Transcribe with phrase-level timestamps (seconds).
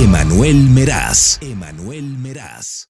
[0.00, 1.40] Emanuel Meraz.
[1.42, 2.88] Emanuel Meraz.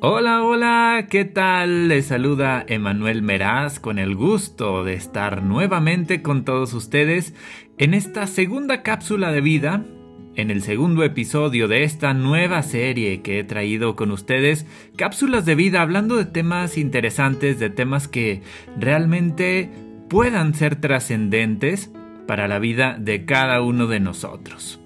[0.00, 1.88] Hola, hola, ¿qué tal?
[1.88, 7.34] Les saluda Emanuel Meraz con el gusto de estar nuevamente con todos ustedes
[7.76, 9.84] en esta segunda cápsula de vida,
[10.34, 15.54] en el segundo episodio de esta nueva serie que he traído con ustedes, cápsulas de
[15.54, 18.42] vida hablando de temas interesantes, de temas que
[18.78, 19.70] realmente
[20.08, 21.90] puedan ser trascendentes
[22.26, 24.80] para la vida de cada uno de nosotros.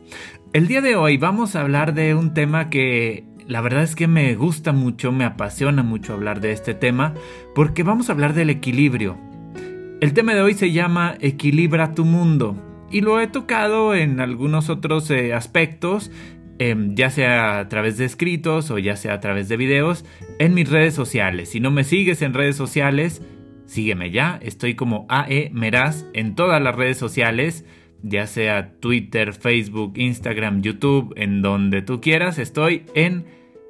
[0.52, 4.08] El día de hoy vamos a hablar de un tema que la verdad es que
[4.08, 7.14] me gusta mucho, me apasiona mucho hablar de este tema,
[7.54, 9.16] porque vamos a hablar del equilibrio.
[10.00, 12.56] El tema de hoy se llama Equilibra tu mundo,
[12.90, 16.10] y lo he tocado en algunos otros eh, aspectos,
[16.58, 20.04] em, ya sea a través de escritos o ya sea a través de videos,
[20.38, 21.50] en mis redes sociales.
[21.50, 23.22] Si no me sigues en redes sociales,
[23.66, 27.64] sígueme ya, estoy como AE Meraz en todas las redes sociales
[28.02, 33.26] ya sea Twitter, Facebook, Instagram, YouTube, en donde tú quieras, estoy en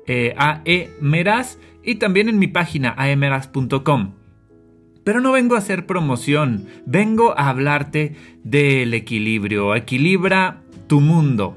[0.06, 4.25] eh, AEMeraz y también en mi página aemeraz.com.
[5.06, 9.74] Pero no vengo a hacer promoción, vengo a hablarte del equilibrio.
[9.74, 11.56] Equilibra tu mundo.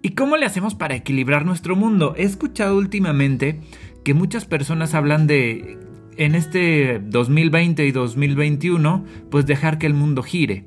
[0.00, 2.14] ¿Y cómo le hacemos para equilibrar nuestro mundo?
[2.16, 3.60] He escuchado últimamente
[4.04, 5.78] que muchas personas hablan de
[6.16, 10.64] en este 2020 y 2021, pues dejar que el mundo gire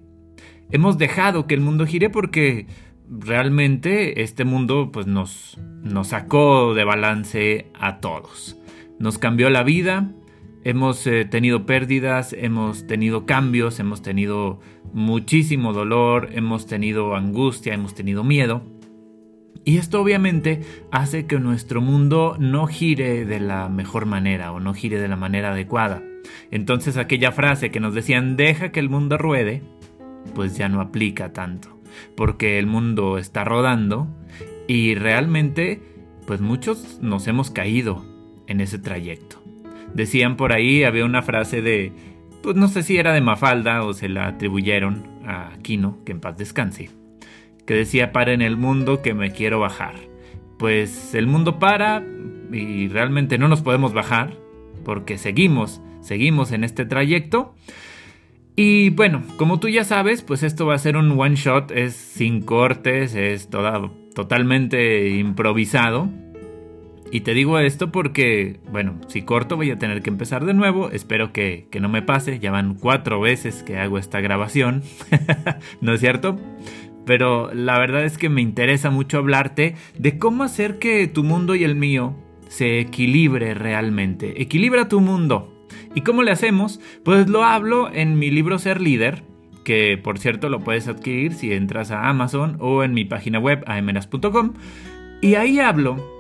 [0.72, 2.68] hemos dejado que el mundo gire porque
[3.10, 8.58] realmente este mundo pues nos, nos sacó de balance a todos.
[9.00, 10.12] Nos cambió la vida,
[10.64, 14.60] hemos eh, tenido pérdidas, hemos tenido cambios, hemos tenido
[14.94, 18.64] muchísimo dolor, hemos tenido angustia, hemos tenido miedo.
[19.66, 24.74] Y esto obviamente hace que nuestro mundo no gire de la mejor manera o no
[24.74, 26.02] gire de la manera adecuada.
[26.52, 29.62] Entonces aquella frase que nos decían deja que el mundo ruede,
[30.34, 31.80] pues ya no aplica tanto,
[32.16, 34.08] porque el mundo está rodando
[34.68, 35.82] y realmente
[36.26, 38.06] pues muchos nos hemos caído
[38.48, 39.39] en ese trayecto.
[39.94, 41.92] Decían por ahí, había una frase de,
[42.42, 46.20] pues no sé si era de Mafalda o se la atribuyeron a Aquino, que en
[46.20, 46.90] paz descanse,
[47.66, 49.96] que decía, para en el mundo que me quiero bajar.
[50.58, 52.04] Pues el mundo para
[52.52, 54.36] y realmente no nos podemos bajar
[54.84, 57.56] porque seguimos, seguimos en este trayecto
[58.62, 61.94] y bueno, como tú ya sabes, pues esto va a ser un one shot, es
[61.94, 66.10] sin cortes, es toda, totalmente improvisado.
[67.12, 70.92] Y te digo esto porque, bueno, si corto voy a tener que empezar de nuevo,
[70.92, 74.84] espero que, que no me pase, ya van cuatro veces que hago esta grabación,
[75.82, 76.38] ¿no es cierto?
[77.06, 81.56] Pero la verdad es que me interesa mucho hablarte de cómo hacer que tu mundo
[81.56, 82.16] y el mío
[82.48, 84.42] se equilibre realmente.
[84.42, 85.68] Equilibra tu mundo.
[85.96, 86.80] ¿Y cómo le hacemos?
[87.04, 89.24] Pues lo hablo en mi libro Ser Líder,
[89.64, 93.64] que por cierto lo puedes adquirir si entras a Amazon o en mi página web
[93.66, 94.54] aemenas.com.
[95.22, 96.19] Y ahí hablo,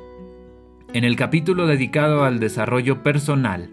[0.93, 3.69] en el capítulo dedicado al desarrollo personal,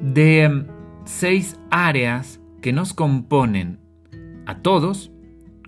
[0.00, 0.66] de em,
[1.04, 3.78] seis áreas que nos componen
[4.46, 5.10] a todos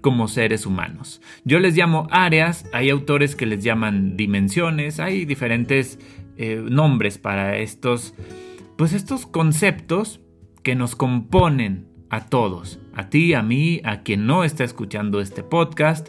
[0.01, 1.21] como seres humanos.
[1.45, 5.99] Yo les llamo áreas, hay autores que les llaman dimensiones, hay diferentes
[6.37, 8.15] eh, nombres para estos
[8.81, 10.23] pues estos conceptos
[10.63, 15.43] que nos componen a todos, a ti, a mí, a quien no está escuchando este
[15.43, 16.09] podcast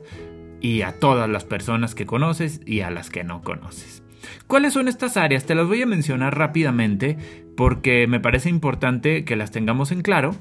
[0.62, 4.01] y a todas las personas que conoces y a las que no conoces.
[4.48, 5.46] ¿Cuáles son estas áreas?
[5.46, 7.18] Te las voy a mencionar rápidamente
[7.56, 10.36] porque me parece importante que las tengamos en claro.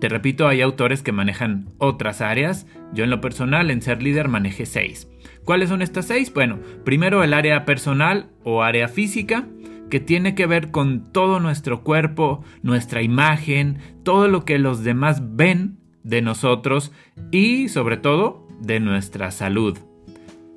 [0.00, 2.66] Te repito, hay autores que manejan otras áreas.
[2.92, 5.08] Yo en lo personal, en ser líder, manejé seis.
[5.44, 6.32] ¿Cuáles son estas seis?
[6.32, 9.46] Bueno, primero el área personal o área física
[9.90, 15.36] que tiene que ver con todo nuestro cuerpo, nuestra imagen, todo lo que los demás
[15.36, 16.92] ven de nosotros
[17.30, 19.78] y sobre todo de nuestra salud.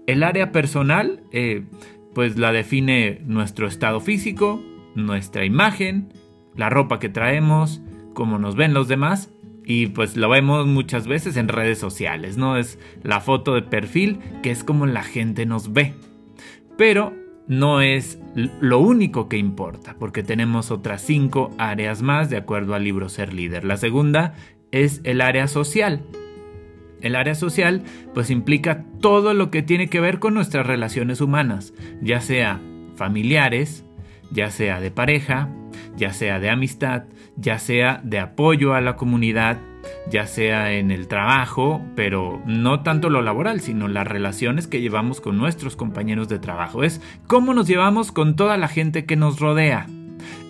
[0.05, 1.63] El área personal, eh,
[2.13, 4.61] pues la define nuestro estado físico,
[4.95, 6.13] nuestra imagen,
[6.55, 7.81] la ropa que traemos,
[8.13, 9.31] cómo nos ven los demás
[9.65, 12.57] y pues lo vemos muchas veces en redes sociales, ¿no?
[12.57, 15.93] Es la foto de perfil que es como la gente nos ve.
[16.77, 17.13] Pero
[17.47, 22.83] no es lo único que importa, porque tenemos otras cinco áreas más de acuerdo al
[22.83, 23.65] libro Ser Líder.
[23.65, 24.33] La segunda
[24.71, 26.03] es el área social.
[27.03, 27.83] El área social
[28.13, 32.59] pues implica todo lo que tiene que ver con nuestras relaciones humanas, ya sea
[32.95, 33.85] familiares,
[34.31, 35.49] ya sea de pareja,
[35.95, 37.03] ya sea de amistad,
[37.35, 39.57] ya sea de apoyo a la comunidad,
[40.09, 45.21] ya sea en el trabajo, pero no tanto lo laboral, sino las relaciones que llevamos
[45.21, 46.83] con nuestros compañeros de trabajo.
[46.83, 49.87] Es cómo nos llevamos con toda la gente que nos rodea.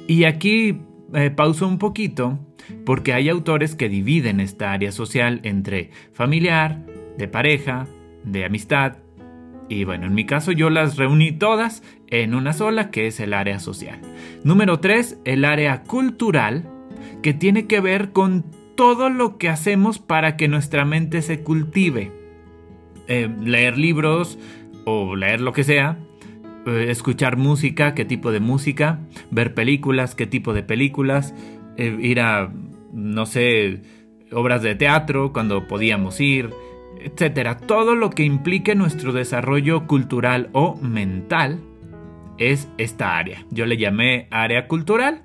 [0.08, 0.82] Y aquí
[1.14, 2.40] eh, pauso un poquito
[2.86, 6.86] porque hay autores que dividen esta área social entre familiar,
[7.18, 7.88] de pareja,
[8.24, 8.98] de amistad,
[9.70, 13.34] y bueno, en mi caso yo las reuní todas en una sola, que es el
[13.34, 14.00] área social.
[14.44, 16.70] Número 3, el área cultural,
[17.22, 18.46] que tiene que ver con
[18.76, 22.12] todo lo que hacemos para que nuestra mente se cultive.
[23.08, 24.38] Eh, leer libros
[24.86, 25.98] o leer lo que sea,
[26.66, 29.00] eh, escuchar música, qué tipo de música,
[29.32, 31.34] ver películas, qué tipo de películas,
[31.78, 32.52] eh, ir a,
[32.92, 33.82] no sé,
[34.32, 36.50] obras de teatro cuando podíamos ir,
[37.00, 37.58] etcétera.
[37.58, 41.60] Todo lo que implique nuestro desarrollo cultural o mental
[42.38, 43.46] es esta área.
[43.52, 45.24] Yo le llamé área cultural,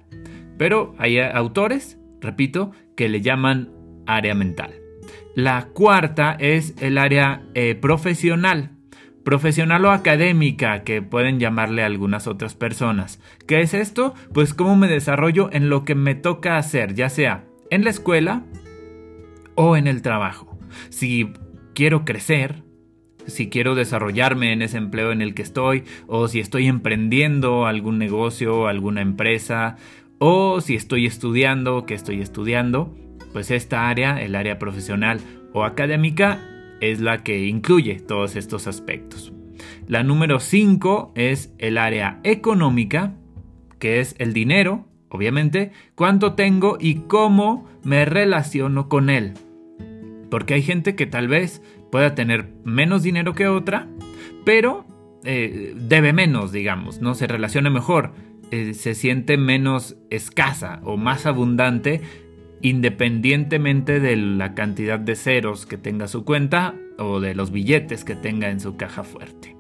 [0.57, 3.71] pero hay autores, repito, que le llaman
[4.07, 4.75] área mental.
[5.35, 8.71] La cuarta es el área eh, profesional.
[9.25, 13.21] Profesional o académica, que pueden llamarle algunas otras personas.
[13.47, 14.15] ¿Qué es esto?
[14.33, 18.45] Pues cómo me desarrollo en lo que me toca hacer, ya sea en la escuela
[19.55, 20.59] o en el trabajo.
[20.89, 21.33] Si
[21.75, 22.63] quiero crecer,
[23.27, 27.99] si quiero desarrollarme en ese empleo en el que estoy, o si estoy emprendiendo algún
[27.99, 29.77] negocio, alguna empresa,
[30.19, 32.97] o si estoy estudiando, que estoy estudiando,
[33.33, 35.21] pues esta área, el área profesional
[35.53, 36.41] o académica,
[36.81, 39.33] es la que incluye todos estos aspectos.
[39.87, 43.15] La número 5 es el área económica,
[43.79, 49.35] que es el dinero, obviamente, cuánto tengo y cómo me relaciono con él.
[50.31, 53.89] Porque hay gente que tal vez pueda tener menos dinero que otra,
[54.45, 54.85] pero
[55.25, 58.13] eh, debe menos, digamos, no se relaciona mejor,
[58.51, 62.03] eh, se siente menos escasa o más abundante
[62.63, 68.15] independientemente de la cantidad de ceros que tenga su cuenta o de los billetes que
[68.15, 69.57] tenga en su caja fuerte.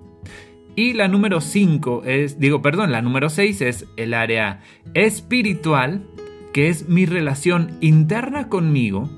[0.74, 4.60] Y la número 5 es, digo, perdón, la número 6 es el área
[4.94, 6.06] espiritual,
[6.52, 9.10] que es mi relación interna conmigo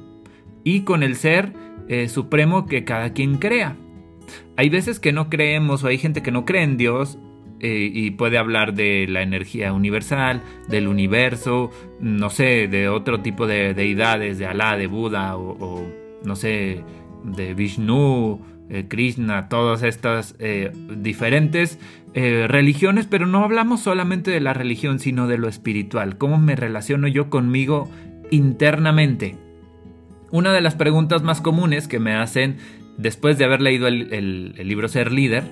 [0.64, 1.52] y con el ser
[1.88, 3.76] eh, supremo que cada quien crea.
[4.56, 7.18] Hay veces que no creemos o hay gente que no cree en Dios
[7.60, 11.70] eh, y puede hablar de la energía universal, del universo,
[12.00, 15.86] no sé, de otro tipo de deidades, de Alá, de Buda o,
[16.24, 16.82] no sé,
[17.24, 18.40] de Vishnu,
[18.70, 21.78] eh, Krishna, todas estas diferentes
[22.12, 27.06] religiones, pero no hablamos solamente de la religión, sino de lo espiritual, cómo me relaciono
[27.06, 27.88] yo conmigo
[28.30, 29.36] internamente.
[30.32, 32.56] Una de las preguntas más comunes que me hacen
[32.96, 35.44] después de haber leído el, libro Ser Líder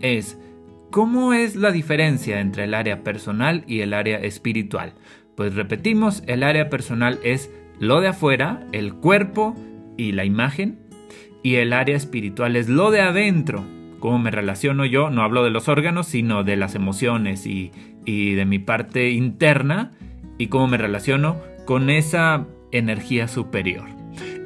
[0.00, 0.38] es,
[0.94, 4.92] ¿cómo es la diferencia entre el área personal y el área espiritual?
[5.34, 7.50] Pues repetimos, el área personal es
[7.80, 9.56] lo de afuera, el cuerpo
[9.96, 10.78] y la imagen,
[11.42, 13.64] y el área espiritual es lo de adentro,
[13.98, 17.72] cómo me relaciono yo, no hablo de los órganos, sino de las emociones y,
[18.04, 19.90] y de mi parte interna,
[20.38, 23.88] y cómo me relaciono con esa energía superior.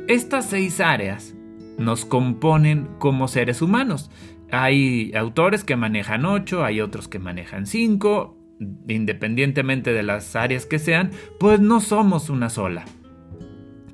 [0.09, 1.35] Estas seis áreas
[1.77, 4.11] nos componen como seres humanos.
[4.51, 8.37] Hay autores que manejan ocho, hay otros que manejan cinco,
[8.89, 12.85] independientemente de las áreas que sean, pues no somos una sola.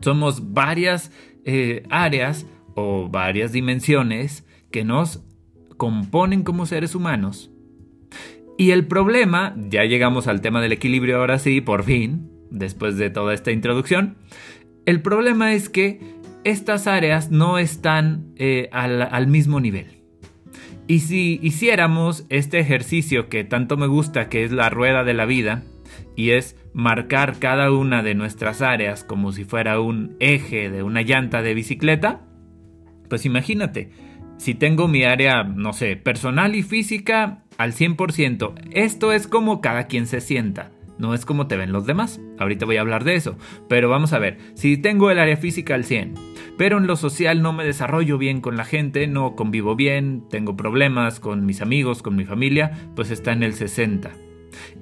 [0.01, 1.11] Somos varias
[1.45, 5.25] eh, áreas o varias dimensiones que nos
[5.77, 7.51] componen como seres humanos.
[8.56, 13.11] Y el problema, ya llegamos al tema del equilibrio ahora sí, por fin, después de
[13.11, 14.17] toda esta introducción,
[14.87, 16.01] el problema es que
[16.44, 19.94] estas áreas no están eh, al, mismo nivel.
[20.86, 25.24] Y si hiciéramos este ejercicio que tanto me gusta, que es la rueda de la
[25.24, 25.64] vida,
[26.17, 31.03] y es marcar cada una de nuestras áreas como si fuera un eje de una
[31.03, 32.20] llanta de bicicleta,
[33.08, 33.91] pues imagínate,
[34.36, 39.86] si tengo mi área, no sé, personal y física al 100%, esto es como cada
[39.86, 40.70] quien se sienta.
[40.98, 42.20] No es como te ven los demás.
[42.39, 43.36] Ahorita voy a hablar de eso.
[43.69, 46.15] Pero vamos a ver, si tengo el área física al 100,
[46.56, 50.56] pero en lo social no me desarrollo bien con la gente, no convivo bien, tengo
[50.56, 54.13] problemas con mis amigos, con mi familia, pues está en el 60.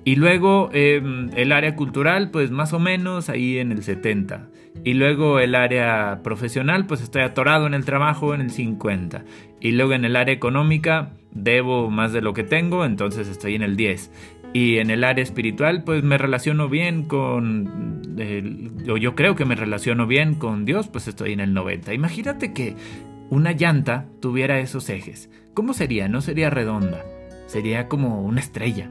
[0.05, 4.49] Y luego em, el área cultural, pues más o menos ahí en el 70.
[4.85, 9.25] Y luego el área profesional, pues estoy atorado en el trabajo en el 50.
[9.61, 13.63] Y luego en el área económica, debo más de lo que tengo, entonces estoy en
[13.63, 14.11] el 10.
[14.55, 18.13] Y en el área espiritual, pues me relaciono bien con,
[18.89, 21.95] o yo creo que me relaciono bien con Dios, pues estoy en el 90.
[21.95, 22.77] Imagínate que
[23.31, 25.31] una llanta tuviera esos ejes.
[25.55, 26.09] ¿Cómo sería?
[26.09, 27.03] No sería redonda,
[27.47, 28.91] sería como una estrella.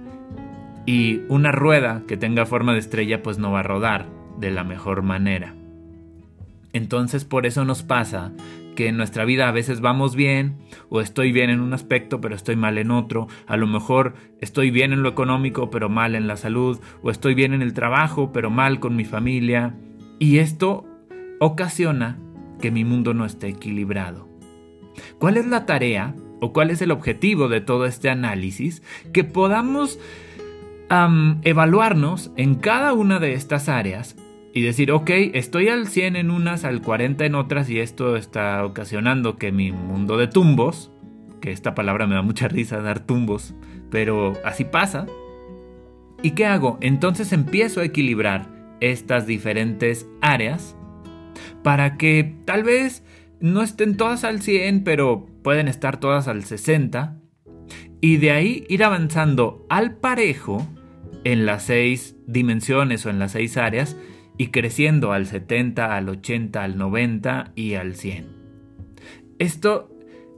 [0.87, 4.07] Y una rueda que tenga forma de estrella, pues no va a rodar
[4.39, 5.53] de la mejor manera.
[6.73, 8.31] Entonces por eso nos pasa
[8.81, 10.57] que en nuestra vida a veces vamos bien
[10.89, 14.71] o estoy bien en un aspecto pero estoy mal en otro, a lo mejor estoy
[14.71, 18.31] bien en lo económico pero mal en la salud o estoy bien en el trabajo
[18.33, 19.75] pero mal con mi familia
[20.17, 20.87] Y esto
[21.39, 22.17] ocasiona
[22.59, 24.27] que mi mundo no esté equilibrado.
[25.19, 28.81] ¿Cuál es la tarea o cuál es el objetivo de todo este análisis?
[29.13, 29.99] Que podamos
[31.43, 34.15] evaluarnos en cada una de estas áreas
[34.53, 38.65] y decir, ok, estoy al 100 en unas, al 40 en otras y esto está
[38.65, 40.91] ocasionando que mi mundo de tumbos,
[41.39, 43.53] que esta palabra me da mucha risa dar tumbos,
[43.89, 45.07] pero así pasa.
[46.21, 46.77] ¿Y qué hago?
[46.81, 48.49] Entonces empiezo a equilibrar
[48.81, 50.75] estas diferentes áreas
[51.63, 53.03] para que tal vez
[53.39, 57.17] no estén todas al 100, pero pueden estar todas al 60.
[58.01, 60.67] Y de ahí ir avanzando al parejo
[61.23, 63.95] en las seis dimensiones o en las seis áreas
[64.37, 68.27] y creciendo al 70, al 80, al 90 y al 100.
[69.39, 69.89] Esto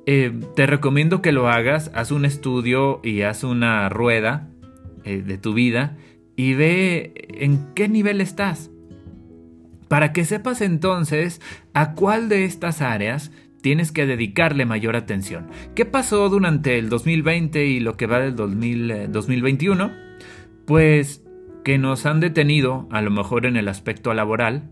[0.06, 4.50] eh, te recomiendo que lo hagas, haz un estudio y haz una rueda
[5.04, 5.98] eh, de tu vida
[6.36, 8.70] y ve en qué nivel estás.
[9.88, 11.42] Para que sepas entonces
[11.74, 13.32] a cuál de estas áreas
[13.62, 15.48] tienes que dedicarle mayor atención.
[15.76, 19.86] ¿Qué pasó durante el 2020 y lo que va del 2021?
[19.86, 19.92] Eh,
[20.66, 21.23] pues
[21.64, 24.70] que nos han detenido, a lo mejor en el aspecto laboral,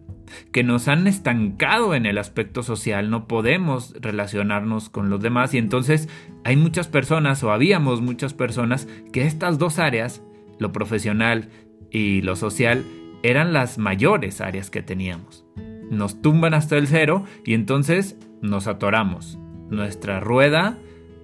[0.51, 5.57] que nos han estancado en el aspecto social, no podemos relacionarnos con los demás y
[5.57, 6.09] entonces
[6.43, 10.23] hay muchas personas o habíamos muchas personas que estas dos áreas,
[10.59, 11.49] lo profesional
[11.89, 12.85] y lo social,
[13.23, 15.45] eran las mayores áreas que teníamos.
[15.89, 19.37] Nos tumban hasta el cero y entonces nos atoramos.
[19.69, 20.77] Nuestra rueda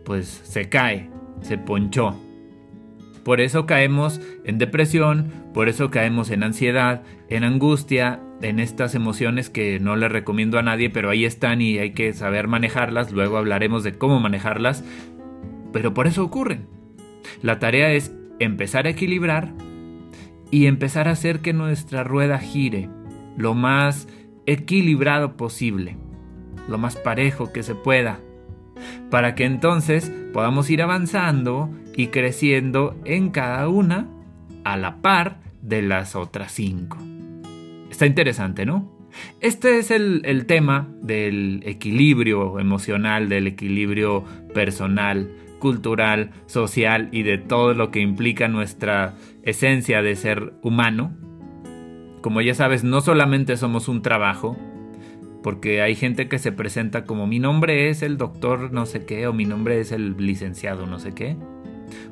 [0.06, 1.10] pues se cae,
[1.42, 2.27] se ponchó.
[3.28, 9.50] Por eso caemos en depresión, por eso caemos en ansiedad, en angustia, en estas emociones
[9.50, 13.36] que no le recomiendo a nadie, pero ahí están y hay que saber manejarlas, luego
[13.36, 14.86] hablaremos de cómo manejarlas,
[15.74, 16.68] pero por eso ocurren.
[17.42, 19.52] La tarea es empezar a equilibrar
[20.50, 22.88] y empezar a hacer que nuestra rueda gire
[23.36, 24.08] lo más
[24.46, 25.98] equilibrado posible,
[26.70, 28.22] lo más parejo que se pueda,
[29.10, 34.08] para que entonces podamos ir avanzando y creciendo en cada una
[34.64, 36.98] a la par de las otras cinco.
[37.90, 38.96] Está interesante, ¿no?
[39.40, 47.38] Este es el, el, tema del equilibrio emocional, del equilibrio personal, cultural, social y de
[47.38, 51.16] todo lo que implica nuestra esencia de ser humano.
[52.22, 54.58] Como ya sabes, no solamente somos un trabajo,
[55.48, 59.28] porque hay gente que se presenta como mi nombre es el doctor no sé qué
[59.28, 61.38] o mi nombre es el licenciado no sé qué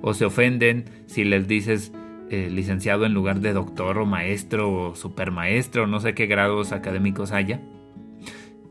[0.01, 1.91] o se ofenden si les dices
[2.29, 7.33] eh, licenciado en lugar de doctor o maestro o supermaestro, no sé qué grados académicos
[7.33, 7.61] haya.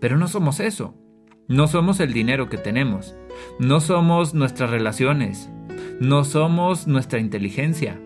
[0.00, 0.94] Pero no somos eso.
[1.46, 3.14] No somos el dinero que tenemos.
[3.58, 5.50] No somos nuestras relaciones.
[6.00, 8.00] No somos nuestra inteligencia.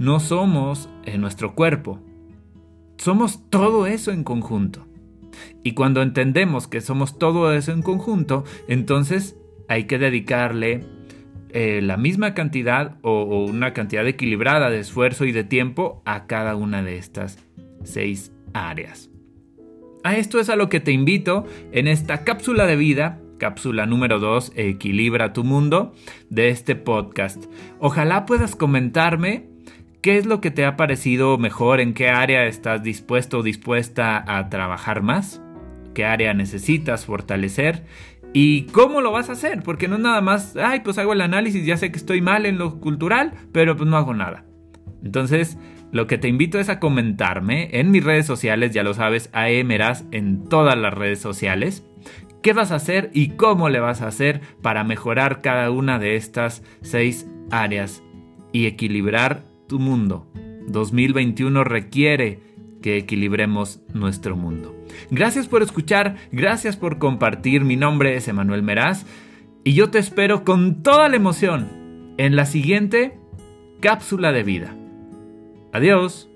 [0.00, 2.00] No somos eh, nuestro cuerpo.
[2.98, 4.89] Somos todo eso en conjunto.
[5.62, 9.36] Y cuando entendemos que somos todo eso en conjunto, entonces
[9.68, 10.84] hay que dedicarle
[11.52, 16.54] eh, la misma cantidad o, una cantidad equilibrada de esfuerzo y de tiempo a cada
[16.54, 17.38] una de estas
[17.82, 19.10] seis áreas.
[20.04, 24.18] A esto es a lo que te invito en esta cápsula de vida, cápsula número
[24.18, 25.92] 2, Equilibra tu mundo,
[26.30, 27.44] de este podcast.
[27.80, 29.49] Ojalá puedas comentarme
[30.00, 34.24] qué es lo que te ha parecido mejor, en qué área estás dispuesto o dispuesta
[34.26, 35.42] a trabajar más,
[35.94, 37.84] qué área necesitas fortalecer
[38.32, 39.62] ¿Y cómo lo vas a hacer?
[39.62, 42.46] Porque no es nada más, ay, pues hago el análisis, ya sé que estoy mal
[42.46, 44.44] en lo cultural, pero pues no hago nada.
[45.02, 45.58] Entonces,
[45.90, 50.04] lo que te invito es a comentarme en mis redes sociales, ya lo sabes, AEMERAS
[50.12, 51.84] en todas las redes sociales.
[52.40, 56.14] ¿Qué vas a hacer y cómo le vas a hacer para mejorar cada una de
[56.14, 58.02] estas seis áreas
[58.52, 60.26] y equilibrar tu mundo?
[60.66, 62.40] 2021 requiere
[62.82, 64.76] que equilibremos nuestro mundo.
[65.12, 67.64] Gracias por escuchar, gracias por compartir.
[67.64, 69.06] Mi nombre es Emanuel Meraz
[69.62, 73.16] y yo te espero con toda la emoción en la siguiente
[73.80, 74.74] cápsula de vida.
[75.72, 76.29] Adiós.